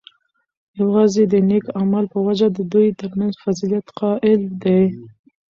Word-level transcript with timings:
یواځی 0.81 1.23
د 1.33 1.33
نیک 1.49 1.65
عمل 1.79 2.05
په 2.13 2.19
وجه 2.27 2.47
د 2.51 2.59
دوی 2.73 2.87
ترمنځ 2.99 3.33
فضیلت 3.43 3.85
قایل 3.99 4.41
دی، 4.63 4.81